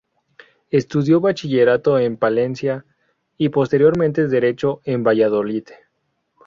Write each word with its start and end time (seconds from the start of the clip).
Estudió 0.71 1.19
bachillerato 1.21 1.99
en 1.99 2.17
Palencia 2.17 2.85
y 3.37 3.49
posteriormente 3.49 4.27
Derecho 4.27 4.81
en 4.83 5.03
Valladolid. 5.03 5.65